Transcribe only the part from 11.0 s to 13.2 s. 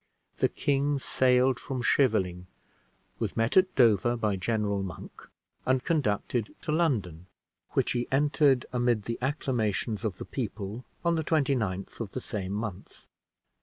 on the 29th of the same month.